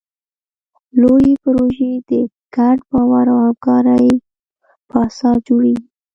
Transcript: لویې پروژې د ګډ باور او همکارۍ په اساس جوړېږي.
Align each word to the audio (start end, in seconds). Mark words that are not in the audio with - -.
لویې 1.01 1.33
پروژې 1.43 1.91
د 2.09 2.11
ګډ 2.55 2.77
باور 2.91 3.25
او 3.33 3.37
همکارۍ 3.45 4.07
په 4.89 4.95
اساس 5.07 5.37
جوړېږي. 5.47 5.85